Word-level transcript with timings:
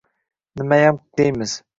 Nimayam 0.55 0.97
deymiz. 1.17 1.57